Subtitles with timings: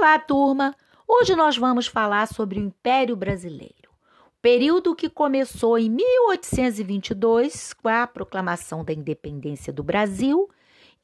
[0.00, 0.76] Olá, turma!
[1.08, 3.90] Hoje nós vamos falar sobre o Império Brasileiro,
[4.40, 10.48] período que começou em 1822, com a proclamação da independência do Brasil,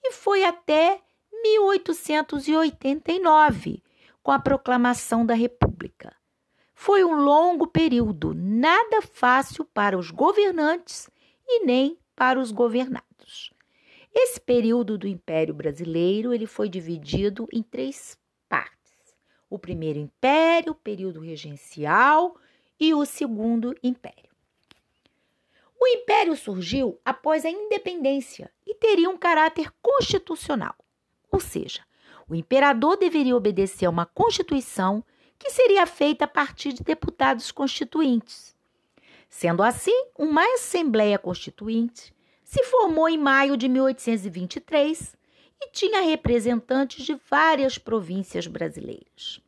[0.00, 1.00] e foi até
[1.42, 3.82] 1889,
[4.22, 6.14] com a proclamação da República.
[6.72, 11.10] Foi um longo período, nada fácil para os governantes
[11.44, 13.52] e nem para os governados.
[14.14, 18.16] Esse período do Império Brasileiro ele foi dividido em três
[19.54, 22.36] o primeiro império, período regencial
[22.78, 24.34] e o segundo império.
[25.80, 30.74] O império surgiu após a independência e teria um caráter constitucional,
[31.30, 31.82] ou seja,
[32.28, 35.04] o imperador deveria obedecer a uma constituição
[35.38, 38.56] que seria feita a partir de deputados constituintes.
[39.28, 45.16] Sendo assim, uma Assembleia Constituinte se formou em maio de 1823
[45.60, 49.43] e tinha representantes de várias províncias brasileiras.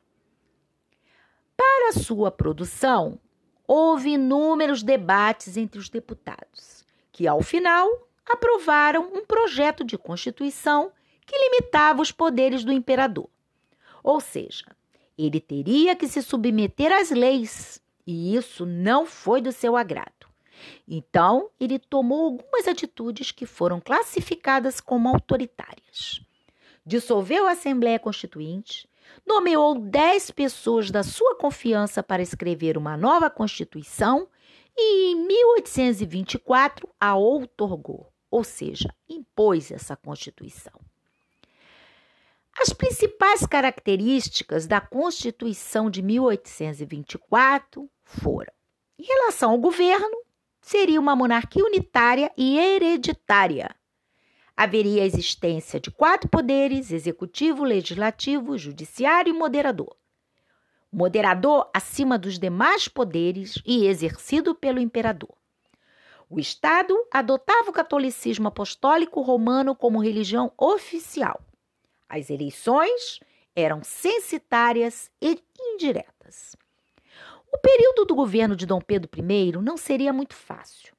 [1.56, 3.18] Para sua produção,
[3.66, 7.88] houve inúmeros debates entre os deputados, que, ao final,
[8.29, 10.93] aprovaram um projeto de Constituição
[11.24, 13.29] que limitava os poderes do imperador.
[14.02, 14.66] Ou seja,
[15.16, 20.27] ele teria que se submeter às leis, e isso não foi do seu agrado.
[20.87, 26.27] Então, ele tomou algumas atitudes que foram classificadas como autoritárias
[26.87, 28.88] dissolveu a Assembleia Constituinte,
[29.26, 34.29] nomeou dez pessoas da sua confiança para escrever uma nova Constituição
[34.76, 40.80] e, em 1824, a outorgou, ou seja, impôs essa Constituição.
[42.59, 48.52] As principais características da Constituição de 1824 foram:
[48.99, 50.16] em relação ao governo,
[50.60, 53.74] seria uma monarquia unitária e hereditária
[54.57, 59.95] haveria a existência de quatro poderes: executivo, legislativo, judiciário e moderador.
[60.90, 65.34] Moderador acima dos demais poderes e exercido pelo imperador.
[66.28, 71.41] O Estado adotava o catolicismo apostólico romano como religião oficial.
[72.09, 73.21] As eleições
[73.55, 76.56] eram censitárias e indiretas.
[77.53, 80.96] O período do governo de Dom Pedro I não seria muito fácil.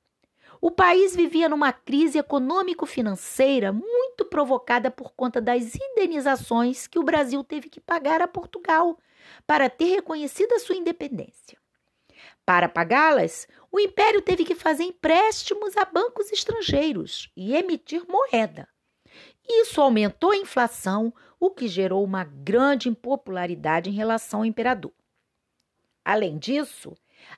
[0.59, 7.44] O país vivia numa crise econômico-financeira muito provocada por conta das indenizações que o Brasil
[7.44, 8.97] teve que pagar a Portugal
[9.45, 11.57] para ter reconhecido a sua independência.
[12.45, 18.68] Para pagá-las, o império teve que fazer empréstimos a bancos estrangeiros e emitir moeda.
[19.47, 24.94] Isso aumentou a inflação, o que gerou uma grande impopularidade em relação ao imperador.
[26.03, 26.95] Além disso,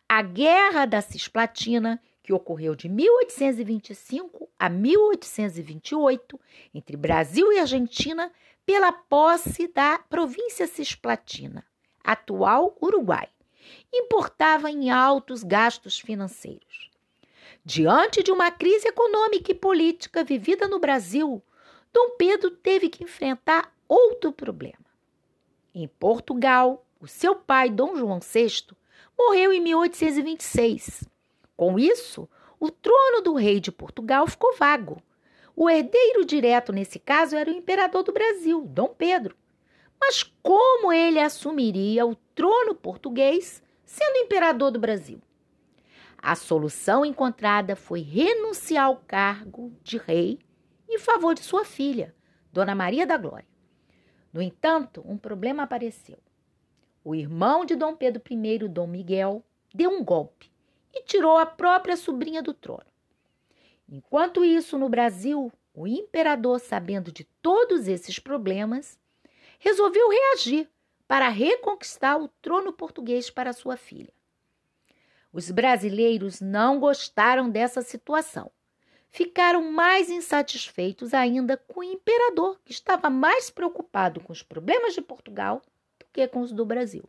[0.07, 6.39] a Guerra da Cisplatina que ocorreu de 1825 a 1828
[6.75, 8.31] entre Brasil e Argentina
[8.63, 11.65] pela posse da província cisplatina,
[12.03, 13.27] atual Uruguai,
[13.91, 16.91] importava em altos gastos financeiros.
[17.65, 21.41] Diante de uma crise econômica e política vivida no Brasil,
[21.91, 24.85] Dom Pedro teve que enfrentar outro problema.
[25.73, 28.67] Em Portugal, o seu pai, Dom João VI,
[29.17, 31.09] morreu em 1826
[31.59, 35.03] com isso, o trono do rei de Portugal ficou vago.
[35.53, 39.35] O herdeiro direto nesse caso era o imperador do Brasil, Dom Pedro.
[39.99, 45.21] Mas como ele assumiria o trono português sendo imperador do Brasil?
[46.17, 50.39] A solução encontrada foi renunciar ao cargo de rei
[50.87, 52.15] em favor de sua filha,
[52.53, 53.49] Dona Maria da Glória.
[54.31, 56.19] No entanto, um problema apareceu.
[57.03, 59.43] O irmão de Dom Pedro I, Dom Miguel,
[59.75, 60.49] deu um golpe
[60.93, 62.85] e tirou a própria sobrinha do trono.
[63.87, 68.99] Enquanto isso, no Brasil, o imperador, sabendo de todos esses problemas,
[69.57, 70.69] resolveu reagir
[71.07, 74.13] para reconquistar o trono português para sua filha.
[75.31, 78.51] Os brasileiros não gostaram dessa situação.
[79.09, 85.01] Ficaram mais insatisfeitos ainda com o imperador, que estava mais preocupado com os problemas de
[85.01, 85.61] Portugal
[85.99, 87.03] do que com os do Brasil.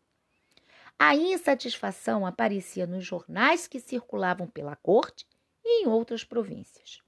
[1.03, 5.27] A insatisfação aparecia nos jornais que circulavam pela corte
[5.65, 7.01] e em outras províncias.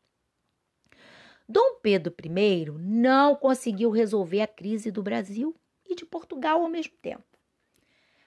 [1.46, 5.54] Dom Pedro I não conseguiu resolver a crise do Brasil
[5.84, 7.22] e de Portugal ao mesmo tempo.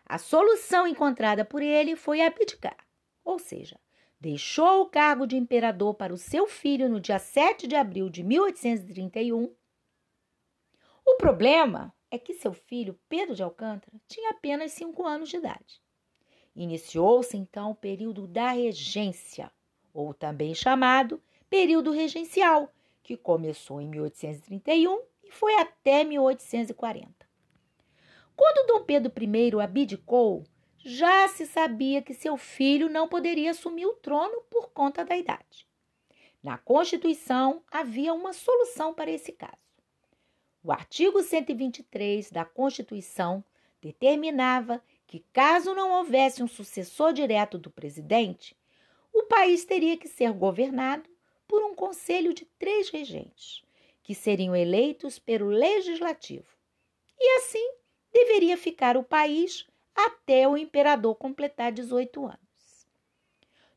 [0.06, 2.77] A solução encontrada por ele foi abdicar,
[3.23, 3.79] ou seja,
[4.21, 8.21] deixou o cargo de imperador para o seu filho no dia 7 de abril de
[8.21, 9.51] 1831.
[11.03, 15.81] O problema é que seu filho, Pedro de Alcântara, tinha apenas cinco anos de idade.
[16.56, 19.51] Iniciou-se então o período da regência,
[19.94, 22.73] ou também chamado período regencial,
[23.03, 27.13] que começou em 1831 e foi até 1840.
[28.35, 30.44] Quando Dom Pedro I abdicou,
[30.77, 35.67] já se sabia que seu filho não poderia assumir o trono por conta da idade.
[36.41, 39.64] Na Constituição havia uma solução para esse caso.
[40.67, 43.44] O artigo 123 da Constituição
[43.79, 48.57] determinava que, caso não houvesse um sucessor direto do presidente,
[49.13, 51.07] o país teria que ser governado
[51.47, 53.62] por um conselho de três regentes,
[54.01, 56.47] que seriam eleitos pelo legislativo.
[57.19, 57.73] E assim
[58.12, 62.88] deveria ficar o país até o imperador completar 18 anos.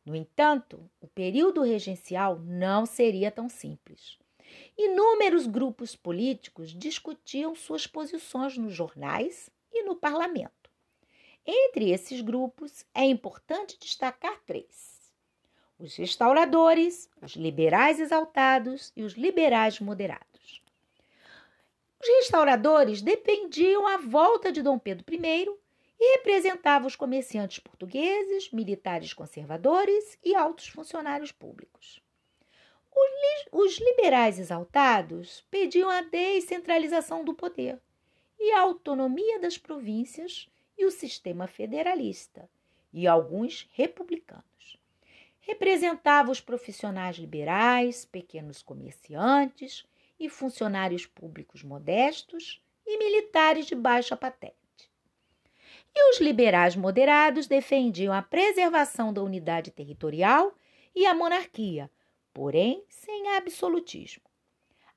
[0.06, 4.18] No entanto, o período regencial não seria tão simples.
[4.76, 10.70] Inúmeros grupos políticos discutiam suas posições nos jornais e no parlamento.
[11.46, 15.12] Entre esses grupos, é importante destacar três:
[15.78, 20.62] os restauradores, os liberais exaltados e os liberais moderados.
[22.00, 25.46] Os restauradores dependiam a volta de Dom Pedro I
[26.00, 32.00] e representava os comerciantes portugueses, militares conservadores e altos funcionários públicos.
[33.50, 37.80] Os, liberais exaltados pediam a descentralização do poder
[38.38, 42.48] e a autonomia das províncias e o sistema federalista,
[42.92, 44.78] e alguns republicanos.
[45.40, 49.84] Representava os profissionais liberais, pequenos comerciantes
[50.20, 54.54] e funcionários públicos modestos e militares de baixa patente.
[55.94, 60.54] E os liberais moderados defendiam a preservação da unidade territorial
[60.94, 61.90] e a monarquia,
[62.38, 64.22] porém sem absolutismo.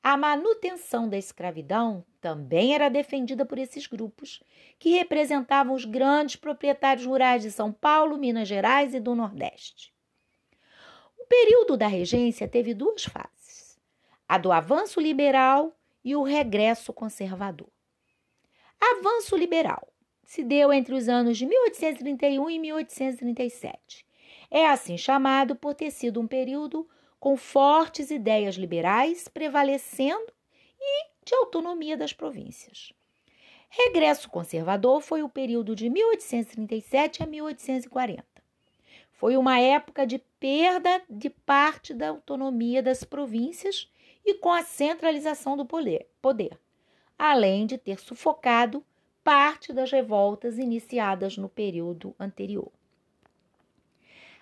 [0.03, 4.43] A manutenção da escravidão também era defendida por esses grupos,
[4.77, 9.91] que representavam os grandes proprietários rurais de São Paulo, Minas Gerais e do Nordeste.
[11.17, 13.75] O período da regência teve duas fases:
[14.29, 17.71] a do avanço liberal e o regresso conservador.
[18.79, 19.91] Avanço liberal
[20.23, 24.05] se deu entre os anos de 1831 e 1837.
[24.51, 26.87] É assim chamado por ter sido um período
[27.21, 30.33] com fortes ideias liberais prevalecendo
[30.79, 32.91] e de autonomia das províncias.
[33.69, 38.25] Regresso conservador foi o período de 1837 a 1840.
[39.11, 43.87] Foi uma época de perda de parte da autonomia das províncias
[44.25, 46.59] e com a centralização do poder,
[47.19, 48.83] além de ter sufocado
[49.23, 52.71] parte das revoltas iniciadas no período anterior.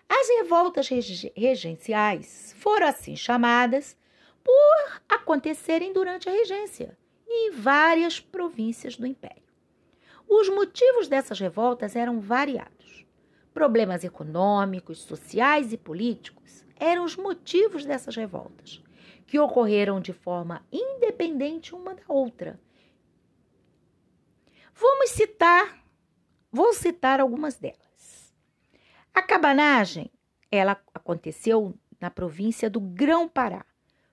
[0.09, 3.95] As revoltas regenciais foram assim chamadas
[4.44, 6.97] por acontecerem durante a regência
[7.27, 9.44] em várias províncias do império.
[10.27, 13.06] Os motivos dessas revoltas eram variados.
[13.53, 18.81] Problemas econômicos, sociais e políticos eram os motivos dessas revoltas,
[19.27, 22.59] que ocorreram de forma independente uma da outra
[24.81, 25.77] Vamos citar,
[26.50, 27.88] vou citar algumas delas.
[29.13, 30.11] A cabanagem,
[30.51, 33.65] ela aconteceu na província do Grão-Pará.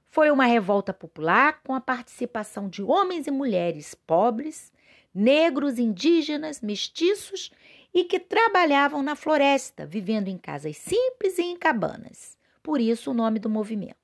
[0.08, 4.72] Foi uma revolta popular com a participação de homens e mulheres pobres,
[5.14, 7.50] negros, indígenas, mestiços
[7.93, 12.37] e que trabalhavam na floresta, vivendo em casas simples e em cabanas.
[12.62, 13.96] Por isso o nome do movimento.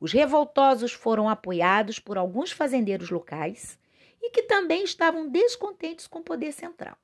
[0.00, 3.78] Os revoltosos foram apoiados por alguns fazendeiros locais
[4.20, 6.96] e que também estavam descontentes com o poder central.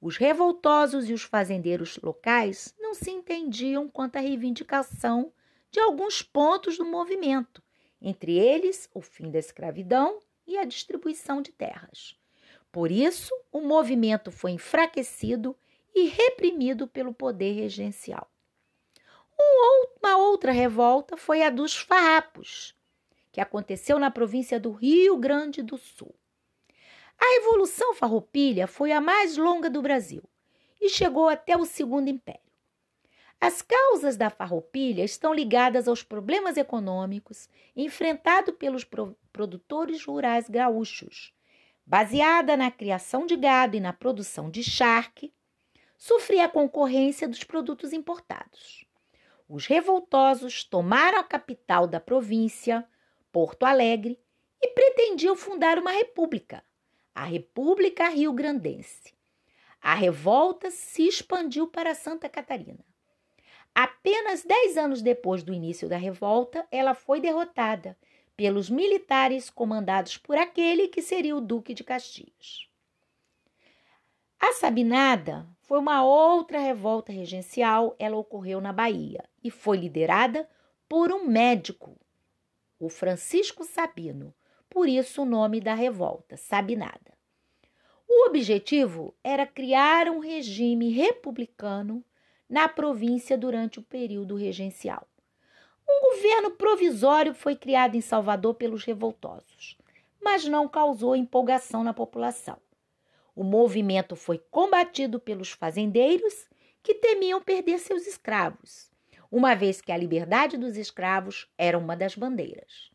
[0.00, 5.30] Os revoltosos e os fazendeiros locais não se entendiam quanto à reivindicação
[5.70, 7.62] de alguns pontos do movimento,
[8.00, 12.16] entre eles o fim da escravidão e a distribuição de terras.
[12.72, 15.54] Por isso, o movimento foi enfraquecido
[15.94, 18.30] e reprimido pelo poder regencial.
[19.98, 22.74] Uma outra revolta foi a dos farrapos,
[23.30, 26.14] que aconteceu na província do Rio Grande do Sul.
[27.22, 30.22] A Revolução Farroupilha foi a mais longa do Brasil
[30.80, 32.40] e chegou até o Segundo Império.
[33.38, 37.46] As causas da farroupilha estão ligadas aos problemas econômicos
[37.76, 38.86] enfrentados pelos
[39.30, 41.34] produtores rurais gaúchos.
[41.84, 45.30] Baseada na criação de gado e na produção de charque,
[45.98, 48.86] sofria a concorrência dos produtos importados.
[49.46, 52.86] Os revoltosos tomaram a capital da província,
[53.30, 54.18] Porto Alegre,
[54.62, 56.62] e pretendiam fundar uma república
[57.14, 59.14] a República Rio-Grandense.
[59.80, 62.84] A revolta se expandiu para Santa Catarina.
[63.74, 67.96] Apenas dez anos depois do início da revolta, ela foi derrotada
[68.36, 72.68] pelos militares comandados por aquele que seria o Duque de Caxias.
[74.38, 80.48] A Sabinada foi uma outra revolta regencial, ela ocorreu na Bahia e foi liderada
[80.88, 82.00] por um médico,
[82.78, 84.34] o Francisco Sabino,
[84.70, 87.18] por isso o nome da revolta, Sabinada.
[88.08, 92.04] O objetivo era criar um regime republicano
[92.48, 95.06] na província durante o período regencial.
[95.88, 99.76] Um governo provisório foi criado em Salvador pelos revoltosos,
[100.22, 102.58] mas não causou empolgação na população.
[103.34, 106.48] O movimento foi combatido pelos fazendeiros
[106.82, 108.90] que temiam perder seus escravos,
[109.30, 112.90] uma vez que a liberdade dos escravos era uma das bandeiras.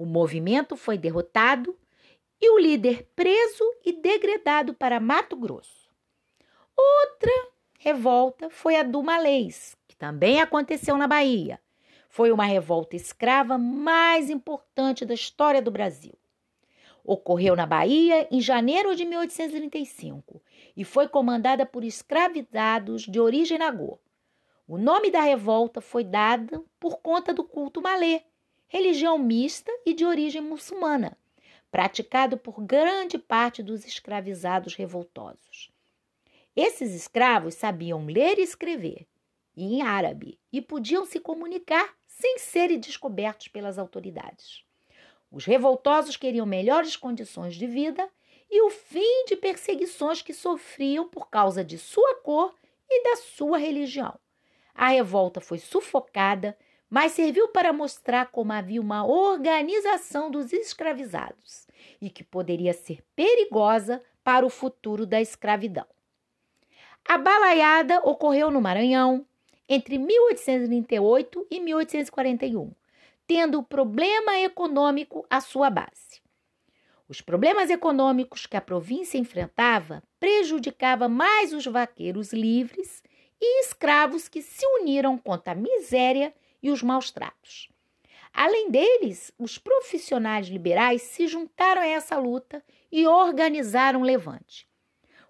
[0.00, 1.76] O movimento foi derrotado
[2.40, 5.90] e o líder preso e degradado para Mato Grosso.
[6.74, 11.60] Outra revolta foi a do Malês, que também aconteceu na Bahia.
[12.08, 16.14] Foi uma revolta escrava mais importante da história do Brasil.
[17.04, 20.42] Ocorreu na Bahia em janeiro de 1835
[20.74, 23.98] e foi comandada por escravizados de origem nagô.
[24.66, 28.22] O nome da revolta foi dado por conta do culto malê,
[28.70, 31.18] religião mista e de origem muçulmana,
[31.72, 35.72] praticado por grande parte dos escravizados revoltosos.
[36.54, 39.08] Esses escravos sabiam ler e escrever
[39.56, 44.64] em árabe e podiam se comunicar sem serem descobertos pelas autoridades.
[45.32, 48.08] Os revoltosos queriam melhores condições de vida
[48.48, 52.54] e o fim de perseguições que sofriam por causa de sua cor
[52.88, 54.16] e da sua religião.
[54.72, 56.56] A revolta foi sufocada,
[56.90, 61.68] mas serviu para mostrar como havia uma organização dos escravizados
[62.02, 65.86] e que poderia ser perigosa para o futuro da escravidão.
[67.04, 69.24] A balaiada ocorreu no Maranhão
[69.68, 72.72] entre 1838 e 1841,
[73.26, 76.20] tendo o problema econômico à sua base.
[77.08, 83.02] Os problemas econômicos que a província enfrentava prejudicavam mais os vaqueiros livres
[83.40, 87.68] e escravos que se uniram contra a miséria e os maus tratos.
[88.32, 94.68] Além deles, os profissionais liberais se juntaram a essa luta e organizaram um levante.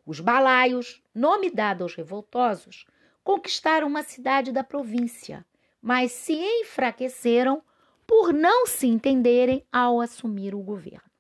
[0.05, 2.85] Os balaios, nome dado aos revoltosos,
[3.23, 5.47] conquistaram uma cidade da província,
[5.81, 7.63] mas se enfraqueceram
[8.07, 11.11] por não se entenderem ao assumir o governo.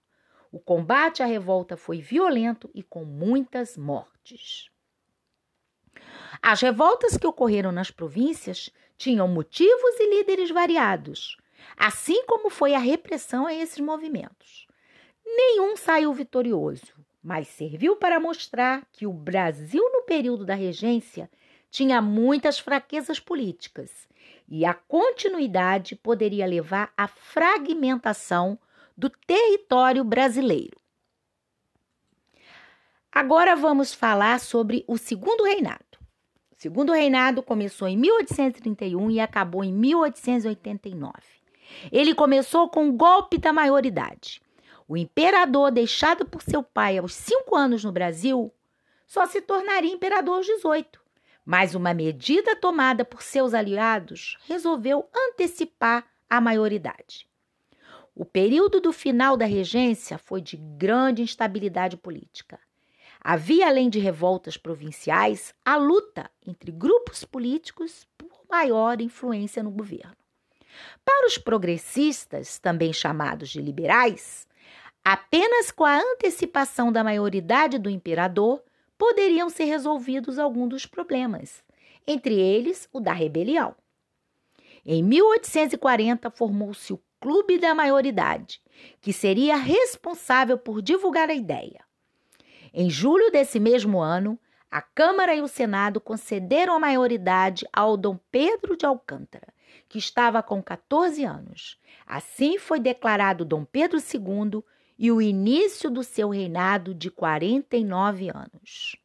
[0.52, 4.68] O combate à revolta foi violento e com muitas mortes.
[6.42, 11.38] As revoltas que ocorreram nas províncias tinham motivos e líderes variados,
[11.74, 14.66] assim como foi a repressão a esses movimentos.
[15.24, 16.92] Nenhum saiu vitorioso,
[17.22, 21.30] mas serviu para mostrar que o Brasil, no período da regência,
[21.70, 24.06] tinha muitas fraquezas políticas
[24.46, 28.58] e a continuidade poderia levar à fragmentação
[28.94, 30.78] do território brasileiro.
[33.10, 35.89] Agora vamos falar sobre o segundo reinado.
[36.60, 41.10] Segundo reinado começou em 1831 e acabou em 1889.
[41.90, 44.42] Ele começou com o golpe da maioridade.
[44.86, 48.52] O imperador, deixado por seu pai aos cinco anos no Brasil,
[49.06, 51.00] só se tornaria imperador aos 18.
[51.46, 57.26] Mas uma medida tomada por seus aliados resolveu antecipar a maioridade.
[58.14, 62.60] O período do final da regência foi de grande instabilidade política.
[63.22, 70.16] Havia, além de revoltas provinciais, a luta entre grupos políticos por maior influência no governo.
[71.04, 74.46] Para os progressistas, também chamados de liberais,
[75.04, 78.62] apenas com a antecipação da maioridade do imperador
[78.96, 81.62] poderiam ser resolvidos alguns dos problemas,
[82.06, 83.74] entre eles o da rebelião.
[84.84, 88.62] Em 1840, formou-se o Clube da Maioridade,
[89.00, 91.89] que seria responsável por divulgar a ideia.
[92.72, 94.38] Em julho desse mesmo ano,
[94.70, 99.52] a Câmara e o Senado concederam a maioridade ao Dom Pedro de Alcântara,
[99.88, 101.76] que estava com 14 anos.
[102.06, 104.62] Assim foi declarado Dom Pedro II
[104.96, 108.96] e o início do seu reinado de 49 anos.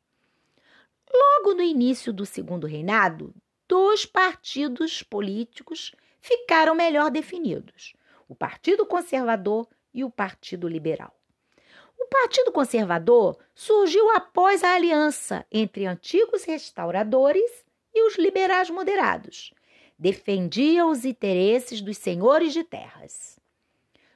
[1.11, 3.33] Logo no início do segundo reinado,
[3.67, 7.93] dois partidos políticos ficaram melhor definidos:
[8.27, 11.15] o Partido Conservador e o Partido Liberal.
[11.97, 19.53] O Partido Conservador surgiu após a aliança entre antigos restauradores e os liberais moderados,
[19.97, 23.39] defendia os interesses dos senhores de terras.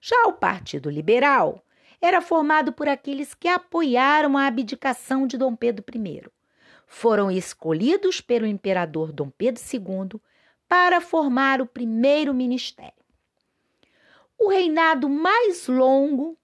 [0.01, 1.63] Já o Partido Liberal
[2.01, 6.23] era formado por aqueles que apoiaram a abdicação de Dom Pedro I.
[6.87, 10.19] Foram escolhidos pelo imperador Dom Pedro II
[10.67, 12.93] para formar o primeiro ministério.
[14.37, 16.37] O reinado mais longo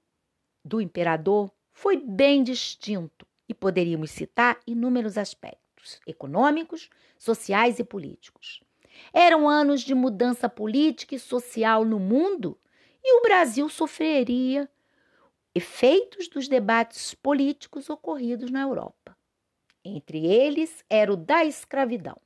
[0.65, 8.63] do imperador foi bem distinto e poderíamos citar inúmeros aspectos econômicos, sociais e políticos.
[9.13, 12.57] Eram anos de mudança política e social no mundo
[13.03, 14.67] e o Brasil sofreria
[15.53, 19.15] efeitos dos debates políticos ocorridos na Europa.
[19.83, 22.17] Entre eles era o da escravidão.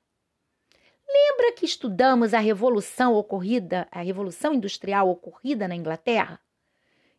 [1.06, 6.40] Lembra que estudamos a revolução ocorrida, a revolução industrial ocorrida na Inglaterra?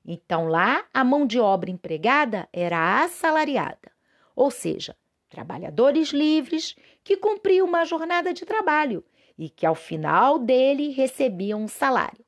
[0.04, 3.92] Então lá a mão de obra empregada era assalariada,
[4.34, 4.96] ou seja,
[5.28, 9.04] trabalhadores livres que cumpriam uma jornada de trabalho
[9.38, 12.24] e que ao final dele recebiam um salário.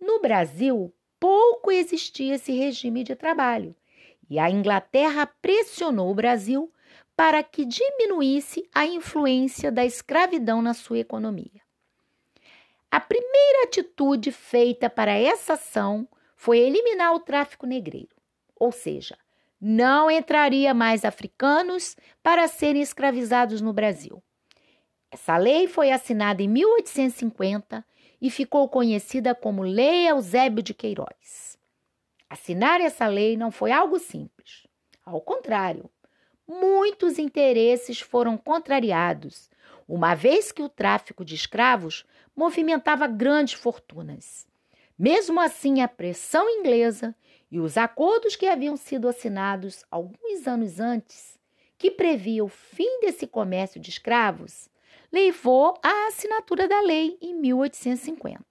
[0.00, 3.74] No Brasil, pouco existia esse regime de trabalho
[4.28, 6.72] e a Inglaterra pressionou o Brasil
[7.16, 11.62] para que diminuísse a influência da escravidão na sua economia.
[12.90, 16.08] A primeira atitude feita para essa ação
[16.44, 18.14] foi eliminar o tráfico negreiro,
[18.54, 19.16] ou seja,
[19.58, 24.22] não entraria mais africanos para serem escravizados no Brasil.
[25.10, 27.82] Essa lei foi assinada em 1850
[28.20, 31.56] e ficou conhecida como Lei Eusébio de Queiroz.
[32.28, 34.66] Assinar essa lei não foi algo simples.
[35.02, 35.88] Ao contrário,
[36.46, 39.48] muitos interesses foram contrariados,
[39.88, 42.04] uma vez que o tráfico de escravos
[42.36, 44.46] movimentava grandes fortunas.
[44.98, 47.14] Mesmo assim, a pressão inglesa
[47.50, 51.38] e os acordos que haviam sido assinados alguns anos antes,
[51.76, 54.68] que previa o fim desse comércio de escravos,
[55.12, 58.42] levou à assinatura da lei em 1850.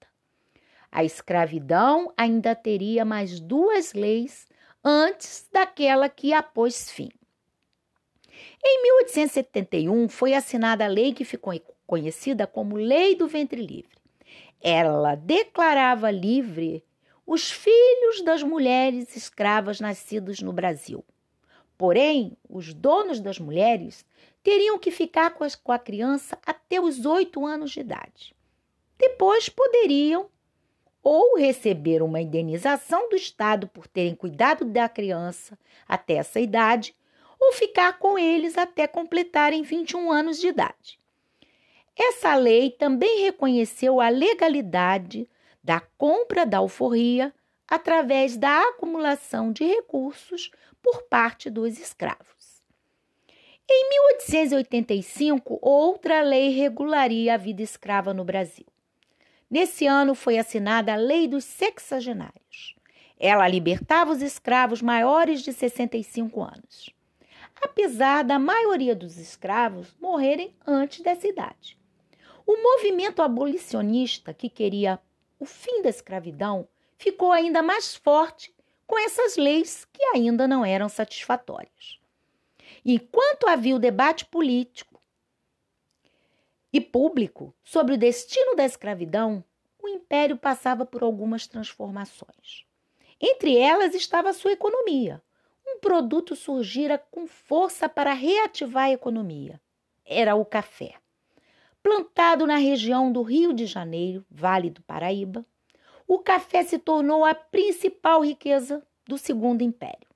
[0.92, 4.46] A escravidão ainda teria mais duas leis
[4.84, 7.10] antes daquela que a pôs fim.
[8.64, 11.54] Em 1871 foi assinada a lei que ficou
[11.88, 14.03] conhecida como Lei do Ventre Livre.
[14.66, 16.86] Ela declarava livre
[17.28, 21.04] os filhos das mulheres escravas nascidos no Brasil.
[21.78, 24.06] Porém, os donos das mulheres
[24.42, 28.34] teriam que ficar com, com a criança até os oito anos de idade.
[28.98, 30.30] Depois poderiam
[31.04, 36.96] ou receber uma indenização do Estado por terem cuidado da criança até essa idade,
[37.38, 41.03] ou ficar com eles até completarem 21 anos de idade.
[41.98, 45.30] Essa lei também reconheceu a legalidade
[45.64, 47.34] da compra da alforria
[47.68, 50.52] através da acumulação de recursos
[50.82, 52.62] por parte dos escravos.
[53.70, 58.66] Em 1885, outra lei regularia a vida escrava no Brasil.
[59.50, 62.76] Nesse ano foi assinada a Lei dos Sexagenários.
[63.20, 66.90] Ela libertava os escravos maiores de 65 anos,
[67.62, 71.78] apesar da maioria dos escravos morrerem antes dessa idade.
[72.46, 75.00] O movimento abolicionista que queria
[75.40, 78.54] o fim da escravidão ficou ainda mais forte
[78.86, 82.00] com essas leis que ainda não eram satisfatórias.
[82.86, 85.02] Enquanto havia o debate político
[86.72, 89.44] e público sobre o destino da escravidão,
[89.82, 92.66] o império passava por algumas transformações.
[93.20, 95.22] Entre elas estava a sua economia.
[95.66, 99.62] Um produto surgira com força para reativar a economia.
[100.06, 100.96] Era o café.
[101.84, 105.46] Plantado na região do Rio de Janeiro, Vale do Paraíba,
[106.08, 110.08] o café se tornou a principal riqueza do Segundo Império.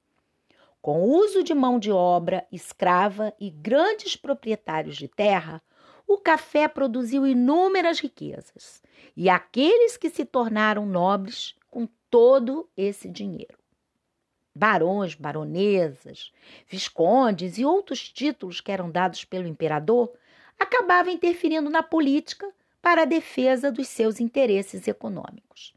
[0.82, 5.62] Com o uso de mão de obra escrava e grandes proprietários de terra,
[6.08, 8.82] o café produziu inúmeras riquezas,
[9.14, 13.58] e aqueles que se tornaram nobres com todo esse dinheiro.
[14.56, 16.32] Barões, baronesas,
[16.66, 20.14] viscondes e outros títulos que eram dados pelo imperador
[20.60, 25.74] acabavam interferindo na política para a defesa dos seus interesses econômicos.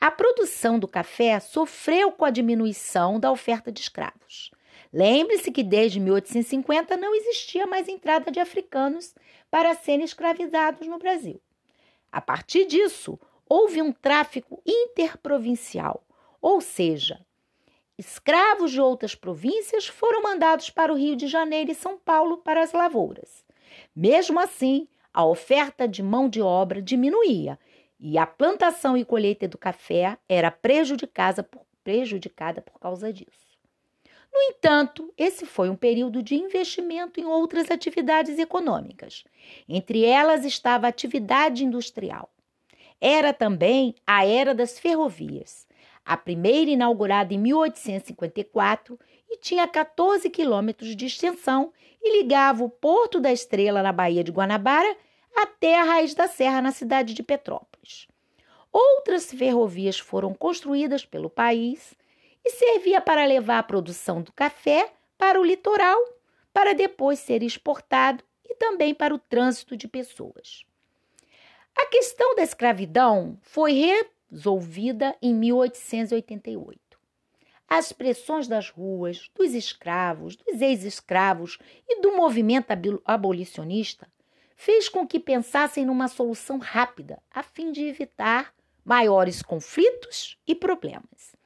[0.00, 4.50] A produção do café sofreu com a diminuição da oferta de escravos.
[4.92, 9.14] Lembre-se que desde 1850 não existia mais entrada de africanos
[9.50, 11.40] para serem escravizados no Brasil.
[12.10, 16.02] A partir disso, houve um tráfico interprovincial,
[16.40, 17.20] ou seja,
[17.98, 22.62] escravos de outras províncias foram mandados para o Rio de Janeiro e São Paulo para
[22.62, 23.44] as lavouras.
[23.98, 27.58] Mesmo assim, a oferta de mão de obra diminuía
[27.98, 33.58] e a plantação e colheita do café era prejudicada por, prejudicada por causa disso.
[34.32, 39.24] No entanto, esse foi um período de investimento em outras atividades econômicas.
[39.68, 42.32] Entre elas estava a atividade industrial.
[43.00, 45.66] Era também a era das ferrovias,
[46.04, 48.96] a primeira inaugurada em 1854
[49.28, 54.32] e tinha 14 quilômetros de extensão e ligava o Porto da Estrela, na Baía de
[54.32, 54.96] Guanabara,
[55.36, 58.08] até a raiz da serra na cidade de Petrópolis.
[58.72, 61.94] Outras ferrovias foram construídas pelo país
[62.44, 65.98] e servia para levar a produção do café para o litoral,
[66.52, 70.64] para depois ser exportado e também para o trânsito de pessoas.
[71.76, 73.72] A questão da escravidão foi
[74.30, 76.87] resolvida em 1888.
[77.68, 82.70] As pressões das ruas, dos escravos, dos ex-escravos e do movimento
[83.04, 84.08] abolicionista
[84.56, 88.52] fez com que pensassem numa solução rápida, a fim de evitar
[88.84, 91.36] maiores conflitos e problemas.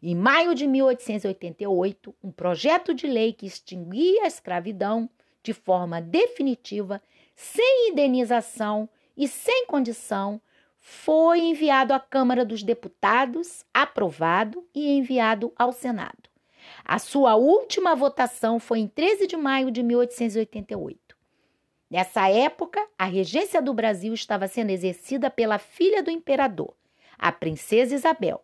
[0.00, 5.10] Em maio de 1888, um projeto de lei que extinguia a escravidão
[5.42, 7.02] de forma definitiva,
[7.34, 10.40] sem indenização e sem condição,
[10.80, 16.30] foi enviado à Câmara dos Deputados, aprovado e enviado ao Senado.
[16.84, 21.16] A sua última votação foi em 13 de maio de 1888.
[21.90, 26.74] Nessa época, a regência do Brasil estava sendo exercida pela filha do imperador,
[27.18, 28.42] a princesa Isabel,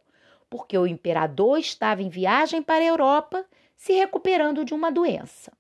[0.50, 3.46] porque o imperador estava em viagem para a Europa,
[3.76, 5.52] se recuperando de uma doença.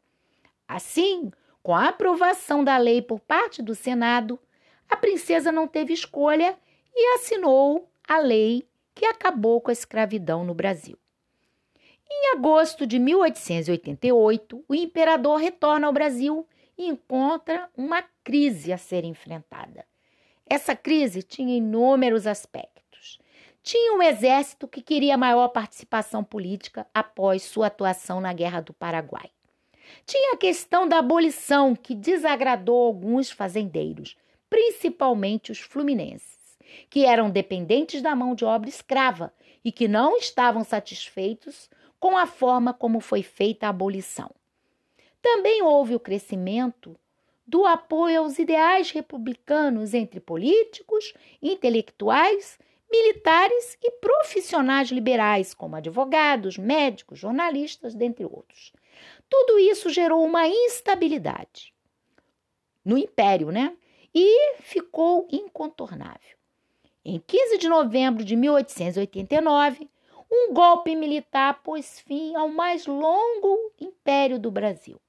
[0.66, 1.30] Assim,
[1.62, 4.38] com a aprovação da lei por parte do Senado,
[4.88, 6.56] a princesa não teve escolha
[6.96, 10.98] e assinou a lei que acabou com a escravidão no Brasil.
[12.10, 16.46] Em agosto de 1888, o imperador retorna ao Brasil
[16.78, 19.84] e encontra uma crise a ser enfrentada.
[20.48, 23.18] Essa crise tinha inúmeros aspectos.
[23.62, 29.28] Tinha um exército que queria maior participação política após sua atuação na Guerra do Paraguai.
[30.04, 34.16] Tinha a questão da abolição, que desagradou alguns fazendeiros,
[34.48, 36.35] principalmente os fluminenses,
[36.88, 39.32] que eram dependentes da mão de obra escrava
[39.64, 44.30] e que não estavam satisfeitos com a forma como foi feita a abolição.
[45.20, 46.96] Também houve o crescimento
[47.46, 52.58] do apoio aos ideais republicanos entre políticos, intelectuais,
[52.90, 58.72] militares e profissionais liberais, como advogados, médicos, jornalistas, dentre outros.
[59.28, 61.74] Tudo isso gerou uma instabilidade
[62.84, 63.76] no império, né?
[64.14, 66.35] E ficou incontornável.
[67.08, 69.88] Em 15 de novembro de 1889,
[70.28, 75.00] um golpe militar pôs fim ao mais longo império do Brasil.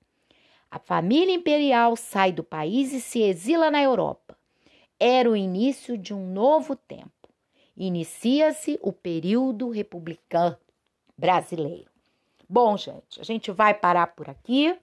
[0.69, 4.37] A família imperial sai do país e se exila na Europa.
[4.99, 7.29] Era o início de um novo tempo.
[7.75, 10.55] Inicia-se o período republicano
[11.17, 11.89] brasileiro.
[12.47, 14.77] Bom, gente, a gente vai parar por aqui,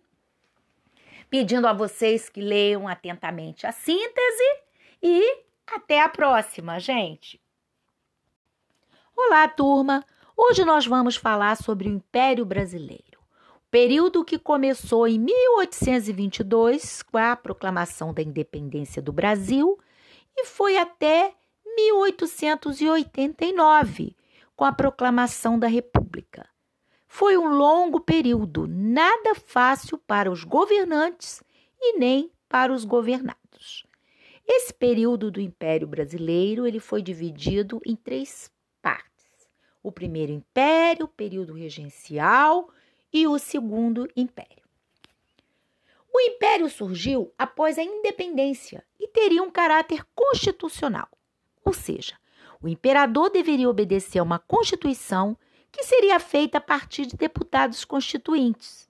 [1.30, 4.62] pedindo a vocês que leiam atentamente a síntese
[5.00, 7.40] e até a próxima, gente.
[9.16, 10.04] Olá, turma!
[10.36, 13.14] Hoje nós vamos falar sobre o Império Brasileiro
[13.74, 19.76] período que começou em 1822, com a proclamação da independência do Brasil,
[20.36, 21.34] e foi até
[21.76, 24.14] 1889,
[24.54, 26.48] com a proclamação da República.
[27.08, 31.42] Foi um longo período, nada fácil para os governantes
[31.80, 33.83] e nem para os governados.
[34.46, 38.50] Esse período do Império Brasileiro ele foi dividido em três
[38.82, 39.48] partes:
[39.82, 42.68] o primeiro Império, o período regencial
[43.12, 44.64] e o Segundo Império.
[46.12, 51.08] O império surgiu após a independência e teria um caráter constitucional,
[51.64, 52.16] ou seja,
[52.62, 55.36] o imperador deveria obedecer a uma constituição
[55.72, 58.88] que seria feita a partir de deputados constituintes.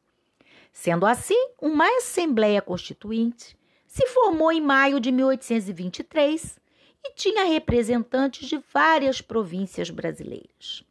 [0.71, 3.57] Sendo assim, uma Assembleia Constituinte
[3.94, 6.59] se formou em maio de 1823
[7.04, 10.83] e tinha representantes de várias províncias brasileiras.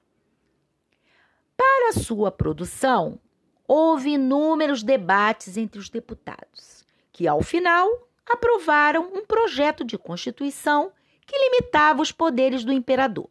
[1.58, 3.20] Para sua produção,
[3.68, 10.94] houve inúmeros debates entre os deputados, que, ao final, aprovaram um projeto de constituição
[11.26, 13.30] que limitava os poderes do imperador.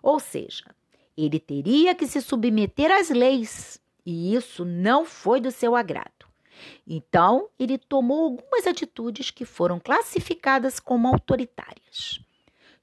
[0.00, 0.66] Ou seja,
[1.16, 6.21] ele teria que se submeter às leis, e isso não foi do seu agrado.
[6.86, 12.20] Então, ele tomou algumas atitudes que foram classificadas como autoritárias.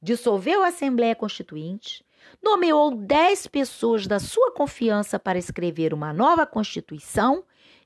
[0.01, 2.05] Dissolveu a Assembleia Constituinte,
[2.41, 7.43] nomeou dez pessoas da sua confiança para escrever uma nova Constituição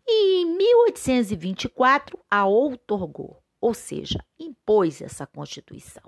[0.08, 6.04] e, em 1824, a outorgou, ou seja, impôs essa Constituição.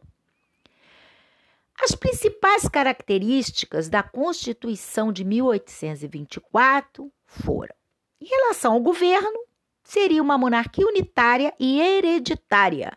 [1.81, 7.75] As principais características da Constituição de 1824 foram:
[8.19, 9.39] em relação ao governo,
[9.85, 12.91] seria uma monarquia unitária e hereditária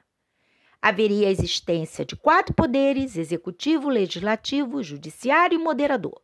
[0.81, 6.20] haveria a existência de quatro poderes: executivo, legislativo, judiciário e moderador.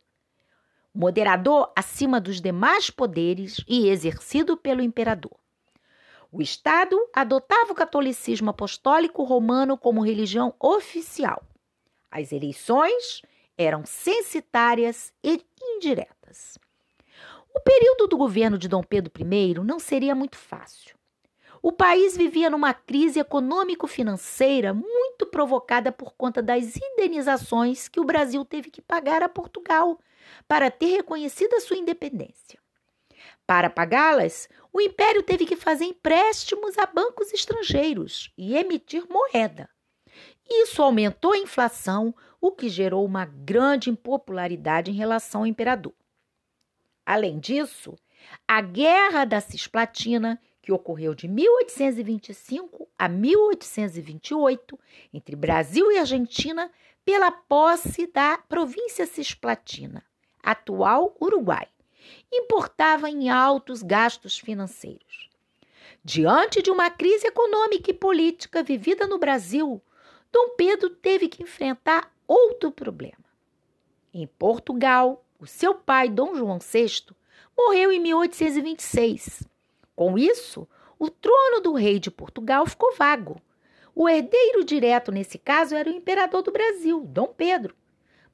[0.93, 5.37] Moderador acima dos demais poderes e exercido pelo imperador.
[6.31, 11.45] O Estado adotava o catolicismo apostólico romano como religião oficial.
[12.09, 13.21] As eleições
[13.57, 16.57] eram censitárias e indiretas.
[17.55, 20.93] O período do governo de Dom Pedro I não seria muito fácil.
[21.61, 28.43] O país vivia numa crise econômico-financeira muito provocada por conta das indenizações que o Brasil
[28.43, 29.97] teve que pagar a Portugal
[30.49, 32.59] para ter reconhecido a sua independência.
[33.47, 39.69] Para pagá-las, o império teve que fazer empréstimos a bancos estrangeiros e emitir moeda.
[40.47, 45.93] Isso aumentou a inflação, o que gerou uma grande impopularidade em relação ao imperador.
[47.05, 47.95] Além disso,
[48.47, 54.79] a Guerra da Cisplatina, que ocorreu de 1825 a 1828
[55.13, 56.71] entre Brasil e Argentina,
[57.05, 60.03] pela posse da província Cisplatina,
[60.41, 61.67] atual Uruguai,
[62.33, 65.29] importava em altos gastos financeiros.
[66.03, 69.81] Diante de uma crise econômica e política vivida no Brasil,
[70.31, 73.25] Dom Pedro teve que enfrentar outro problema.
[74.13, 77.15] Em Portugal, o seu pai, Dom João VI,
[77.57, 79.43] morreu em 1826.
[79.95, 80.67] Com isso,
[80.97, 83.41] o trono do rei de Portugal ficou vago.
[83.93, 87.75] O herdeiro direto nesse caso era o imperador do Brasil, Dom Pedro.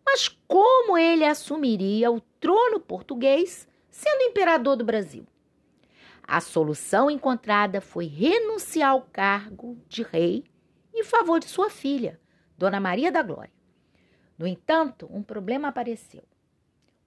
[0.05, 5.25] Mas como ele assumiria o trono português sendo imperador do Brasil?
[6.23, 10.45] A solução encontrada foi renunciar ao cargo de rei
[10.93, 12.19] em favor de sua filha,
[12.57, 13.51] Dona Maria da Glória.
[14.37, 16.23] No entanto, um problema apareceu.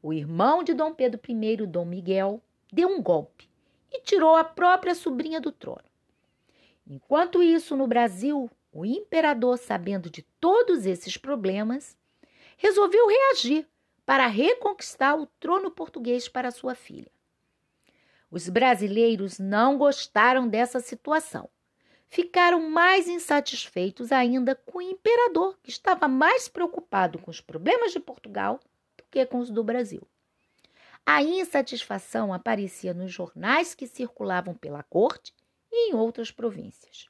[0.04, 3.48] O irmão de Dom Pedro I, Dom Miguel, deu um golpe
[3.90, 5.80] e tirou a própria sobrinha do trono.
[6.86, 11.96] Enquanto isso, no Brasil, o imperador, sabendo de todos esses problemas,
[12.58, 13.66] resolveu reagir
[14.04, 17.10] para reconquistar o trono português para sua filha.
[18.30, 21.48] Os brasileiros não gostaram dessa situação.
[22.08, 28.00] Ficaram mais insatisfeitos ainda com o imperador, que estava mais preocupado com os problemas de
[28.00, 28.60] Portugal
[29.14, 30.02] que com os do Brasil.
[31.06, 35.32] A insatisfação aparecia nos jornais que circulavam pela corte
[35.70, 37.06] e em outras províncias.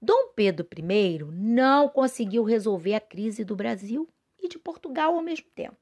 [0.00, 4.06] Dom Pedro I não conseguiu resolver a crise do Brasil
[4.38, 5.78] e de Portugal ao mesmo tempo.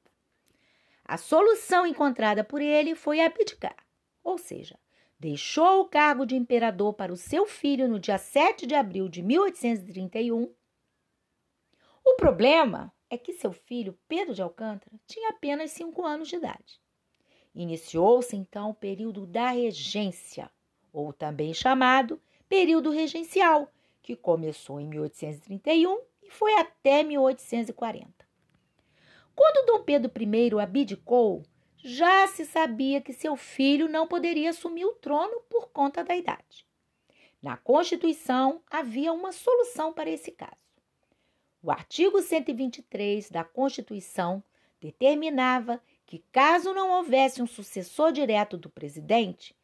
[1.03, 3.75] A solução encontrada por ele foi abdicar,
[4.23, 4.79] ou seja,
[5.19, 9.21] deixou o cargo de imperador para o seu filho no dia 7 de abril de
[9.21, 10.53] 1831.
[12.05, 16.79] O problema é que seu filho, Pedro de Alcântara, tinha apenas cinco anos de idade.
[17.53, 20.49] Iniciou-se então o período da regência,
[20.93, 23.69] ou também chamado período regencial,
[24.01, 28.07] que começou em 1831 e foi até 1840.
[29.35, 31.43] Quando Dom Pedro I abdicou,
[31.75, 36.65] já se sabia que seu filho não poderia assumir o trono por conta da idade.
[37.41, 40.60] Na Constituição havia uma solução para esse caso.
[41.63, 44.43] O artigo 123 da Constituição
[44.79, 49.55] determinava que, caso não houvesse um sucessor direto do presidente,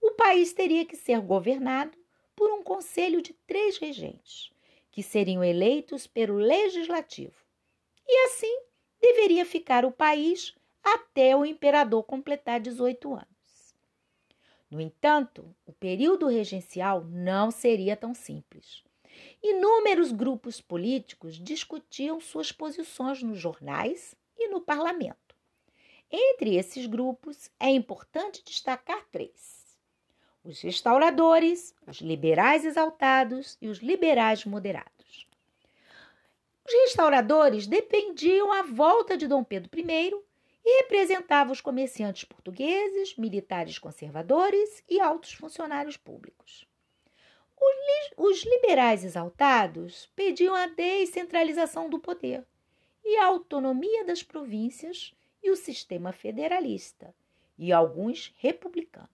[0.00, 1.98] o país teria que ser governado
[2.36, 4.52] por um conselho de três regentes,
[4.92, 7.34] que seriam eleitos pelo legislativo.
[8.06, 8.62] E assim
[9.00, 13.74] deveria ficar o país até o imperador completar 18 anos.
[14.70, 18.84] No entanto, o período regencial não seria tão simples.
[19.42, 25.34] Inúmeros grupos políticos discutiam suas posições nos jornais e no parlamento.
[26.10, 29.60] Entre esses grupos, é importante destacar três
[30.44, 35.28] os restauradores, os liberais exaltados e os liberais moderados.
[36.66, 40.12] Os restauradores dependiam a volta de Dom Pedro I
[40.64, 46.66] e representavam os comerciantes portugueses, militares conservadores e altos funcionários públicos.
[48.16, 52.44] Os, liberais exaltados pediam a descentralização do poder
[53.04, 57.14] e a autonomia das províncias e o sistema federalista,
[57.58, 59.10] e alguns republicanos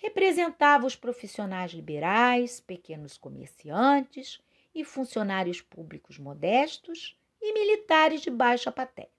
[0.00, 4.40] representava os profissionais liberais, pequenos comerciantes
[4.74, 9.10] e funcionários públicos modestos e militares de baixa patente.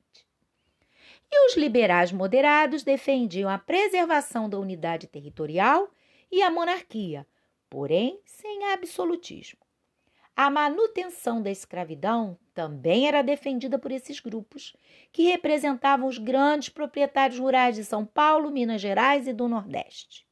[1.32, 5.90] E os liberais moderados defendiam a preservação da unidade territorial
[6.32, 7.28] e a monarquia,
[7.72, 9.58] porém sem absolutismo.
[10.36, 14.76] A manutenção da escravidão também era defendida por esses grupos,
[15.12, 20.30] que representavam os grandes proprietários rurais de São Paulo, Minas Gerais e do Nordeste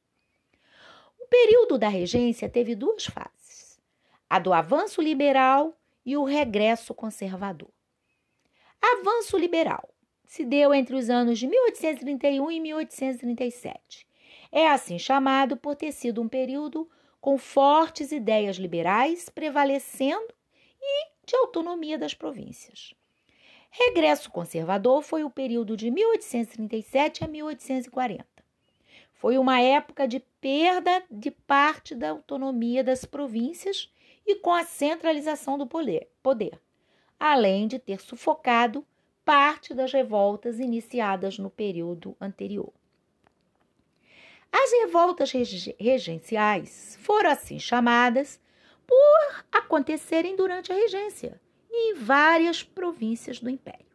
[1.30, 3.80] período da regência teve duas fases:
[4.30, 7.72] a do avanço liberal e o regresso conservador.
[8.82, 9.94] Avanço liberal
[10.26, 14.08] se deu entre os anos de 1831 e 1837.
[14.52, 16.90] É assim chamado por ter sido um período
[17.22, 20.34] com fortes ideias liberais prevalecendo
[20.82, 22.94] e de autonomia das províncias.
[23.70, 28.26] Regresso conservador foi o período de 1837 a 1840.
[29.14, 33.92] Foi uma época de perda de parte da autonomia das províncias
[34.26, 36.60] e com a centralização do poder,
[37.20, 38.86] além de ter sufocado
[39.26, 42.74] parte das revoltas iniciadas no período anterior.
[44.52, 48.40] As revoltas regenciais foram assim chamadas
[48.86, 51.40] por acontecerem durante a regência
[51.72, 53.86] em várias províncias do império.